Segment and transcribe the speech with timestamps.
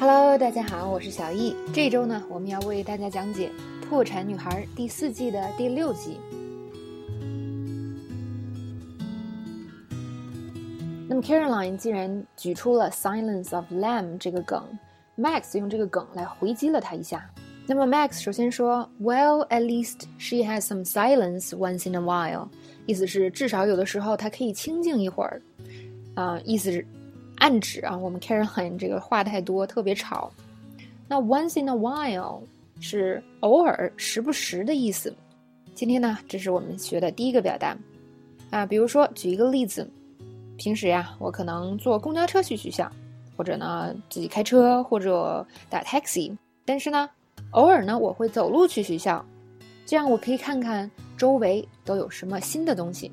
[0.00, 1.56] Hello，大家好，我是小易。
[1.74, 3.50] 这周呢，我们要为大家讲解
[3.88, 6.20] 《破产女孩》第四季的第六集。
[11.08, 14.62] 那么 Caroline 既然举出了 “Silence of Lamb” 这个梗
[15.16, 17.28] ，Max 用这个梗来回击了他一下。
[17.66, 22.46] 那么 Max 首先说：“Well, at least she has some silence once in a while。”
[22.86, 25.42] 意思是至少有的时候她可以清静一会儿。
[26.14, 26.86] 啊，意思是。
[27.38, 30.30] 暗指啊，我们 Caroline 这个话太多，特别吵。
[31.08, 32.40] 那 once in a while
[32.80, 35.14] 是偶尔、时不时的意思。
[35.74, 37.76] 今天呢，这是我们学的第一个表达
[38.50, 38.66] 啊。
[38.66, 39.88] 比如说，举一个例子，
[40.56, 42.90] 平时呀，我可能坐公交车去学校，
[43.36, 46.36] 或者呢自己开车，或者打 taxi。
[46.64, 47.08] 但是呢，
[47.52, 49.24] 偶尔呢，我会走路去学校，
[49.86, 53.10] 这样我可以看看周围都有什么新的东西。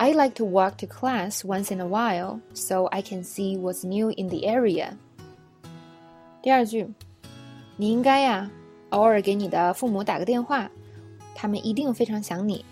[0.00, 3.84] I like to walk to class once in a while, so I can see what's
[3.84, 4.90] new in the area.
[6.40, 6.88] 第二句，
[7.76, 8.48] 你应该呀，
[8.90, 10.70] 偶尔给你的父母打个电话，
[11.34, 12.64] 他们一定非常想你。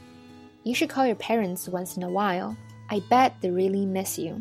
[0.62, 2.54] You should call your parents once in a while.
[2.86, 4.40] I bet they really miss you.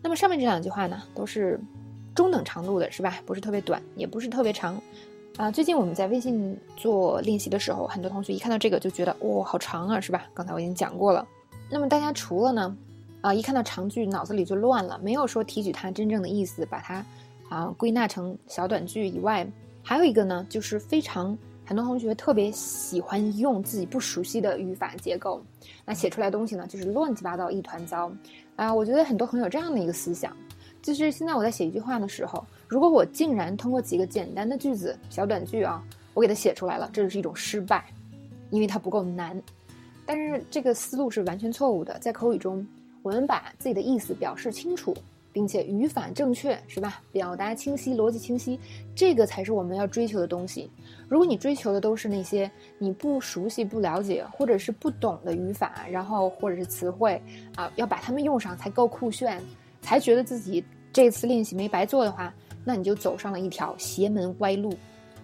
[0.00, 1.60] 那么上面这两句话呢，都是
[2.14, 3.20] 中等长度的，是吧？
[3.26, 4.80] 不是特别短，也不是特别长。
[5.36, 10.26] 啊，最近我们在微信做练习的时候，很多同学一看到这个就觉得，哇，好长啊，是吧？
[10.32, 11.26] 刚才我已经讲过了。
[11.70, 12.76] 那么大家除了呢，
[13.20, 17.06] 啊，一看到长句脑子里就乱了，没有说提取它真正的意思，把它
[17.48, 19.46] 啊归纳成小短句以外，
[19.82, 25.40] 还有一个呢，就是非常很多同学特别喜欢用自己不熟悉的语法结构，
[25.84, 28.10] 那写出来东西呢就是乱七八糟一团糟
[28.56, 28.74] 啊。
[28.74, 30.36] 我觉得很多朋友这样的一个思想，
[30.82, 35.80] 就是现在我在写一句话的时候，如果我竟然通过几个简单的句子小短句啊，
[36.14, 37.84] 我给它写出来了，这就是一种失败，
[38.50, 39.40] 因为它不够难。
[40.12, 41.96] 但是这个思路是完全错误的。
[42.00, 42.66] 在口语中，
[43.00, 44.92] 我们把自己的意思表示清楚，
[45.32, 47.00] 并且语法正确，是吧？
[47.12, 48.58] 表达清晰，逻辑清晰，
[48.92, 50.68] 这个才是我们要追求的东西。
[51.08, 57.22] 如果你追求的都是那些你不熟悉、不了解或者是不懂的语法，然后或者是词汇
[57.54, 59.40] 啊，要把它们用上才够酷炫，
[59.80, 62.34] 才觉得自己这次练习没白做的话，
[62.64, 64.74] 那你就走上了一条邪门歪路。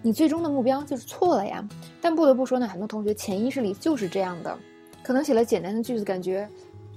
[0.00, 1.68] 你最终的目标就是错了呀。
[2.00, 4.56] 但不得不说呢，很多同学潜意识里就是这样的。
[5.06, 6.48] 可能写了简单的句子，感觉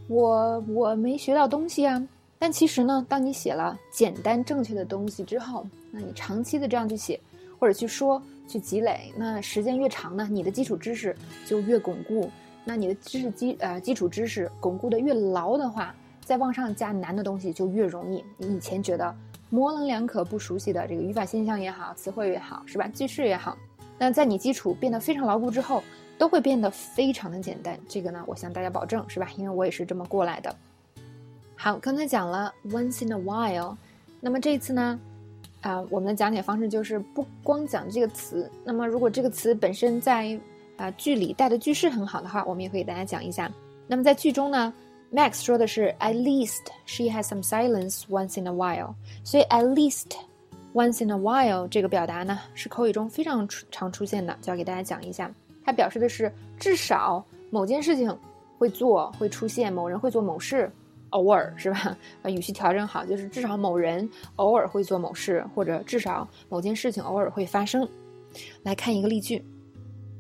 [0.07, 2.03] 我我没学到东西啊。
[2.39, 7.19] 但其实呢，当你写了简单正确的东西之后，那你长期的这样去写，
[7.59, 11.15] 或者去说、去积累，那时间越长呢，你的基础知识
[11.45, 12.31] 就越巩固。
[12.65, 15.93] 那你的知识基呃基础知识巩固的越牢的话，
[16.25, 18.23] 再往上加难的东西就越容易。
[18.37, 19.15] 你以前觉得
[19.51, 22.87] 模棱两可、不熟悉的这个语法现象也好，词汇也好，是吧？
[22.87, 23.55] 句式也好，
[23.99, 25.83] 那在你基础变得非常牢固之后。
[26.19, 29.29] 都会变得非常的简单，这个呢，我向大家保证，是吧？
[29.37, 30.53] 因为我也是这么过来的。
[31.55, 33.75] 好，刚才讲了 once in a while，
[34.19, 34.99] 那么这次呢，
[35.61, 40.37] 啊，我们的讲解方式就是不光讲这个词，那么如果这个词本身在
[40.75, 43.49] 啊句里带的句式很好的话，我们也会给大家讲一下。
[43.87, 44.73] 那么在句中呢
[45.13, 48.93] ，Max 说的是 at least she has some silence once in a while，
[49.23, 50.11] 所以 at least
[50.73, 55.31] once in a while 这个表达呢是口语中非常常出现的，就要给大家讲一下。
[55.63, 58.15] 它表示的是至少某件事情
[58.57, 60.71] 会做会出现，某人会做某事，
[61.11, 61.97] 偶尔是吧？
[62.21, 67.87] 把，语气调整好，就是至少某人偶尔会做某事，或者至少某件事情偶尔会发生。
[68.63, 69.43] 来看一个例句，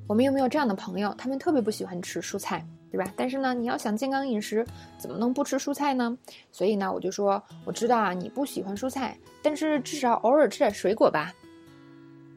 [0.07, 1.13] 我们有没有这样的朋友？
[1.17, 3.11] 他们特别不喜欢吃蔬菜，对吧？
[3.15, 4.65] 但是呢，你要想健康饮食，
[4.97, 6.17] 怎么能不吃蔬菜呢？
[6.51, 11.31] 所以呢，我就说我知道啊，你不喜欢蔬菜，但是至少偶尔吃点水果吧。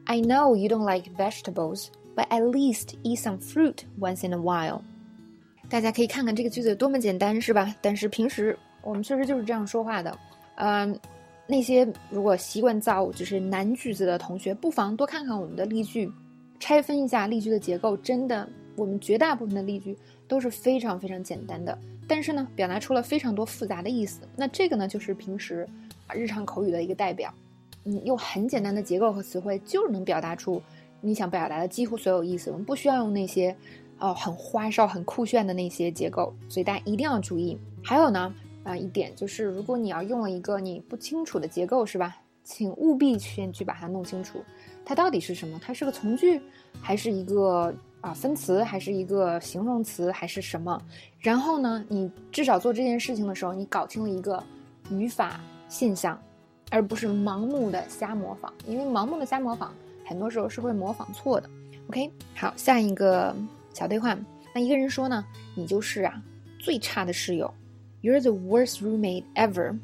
[0.05, 1.87] I know you don't like vegetables.
[2.15, 4.81] But at least eat some fruit once in a while。
[5.69, 7.75] 大家可以看看这个句子有多么简单，是吧？
[7.81, 10.15] 但是平时我们确实就是这样说话的。
[10.55, 10.99] 嗯，
[11.47, 16.11] 那些如果习惯造就是难句子的同学，不妨多看看我们的例句，
[16.59, 17.97] 拆分一下例句的结构。
[17.97, 19.97] 真的，我们绝大部分的例句
[20.27, 21.75] 都是非常非常简单的，
[22.07, 24.21] 但是呢，表达出了非常多复杂的意思。
[24.35, 25.67] 那这个呢，就是平时
[26.13, 27.33] 日常口语的一个代表。
[27.85, 30.61] 嗯，用很简单的结构和词汇，就能表达出。
[31.05, 33.53] 你想表达的几乎所有意思，我们不需要用那些，
[33.99, 37.57] 哦，很花哨、很酷炫的那些结构，所以大家一定要注意。
[37.83, 38.33] 还有呢，
[38.63, 42.15] 啊，一点就是，如果你要用了一个你不清楚的结构，是吧？
[42.45, 44.43] 请务必先去把它弄清楚，
[44.85, 45.59] 它到底是什么？
[45.61, 46.41] 它是个从句，
[46.81, 50.81] 还是一个啊分词，还是一个形容词，还是什么？
[51.19, 54.41] 然后呢，你至少做这件事情的时候，你搞清了一个
[54.89, 56.17] 语法现象，
[56.69, 59.73] 而不是盲目的瞎模仿，因为盲目的瞎模仿。
[60.05, 61.49] 很多时候是会模仿错的。
[61.89, 63.35] OK，好，下一个
[63.73, 64.17] 小对话。
[64.53, 66.21] 那一个人说呢，你就是啊
[66.59, 67.53] 最差的室友
[68.01, 69.77] ，You're the worst roommate ever。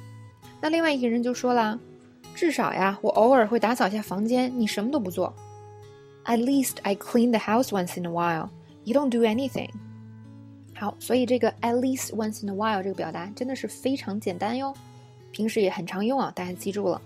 [0.62, 1.80] 那另外一个人就说了，
[2.36, 5.34] 至少呀，我偶尔会打扫一下房间，你什么都不做。
[6.26, 8.50] At least I clean the house once in a while.
[8.84, 9.70] You don't do anything.
[10.76, 14.74] 好，所以这个 at least once in a while 这个表达真的是非常简单哟，
[15.32, 17.02] 平时也很常用啊，大家记住了。